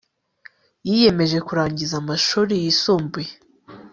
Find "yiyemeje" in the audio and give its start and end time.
0.87-1.37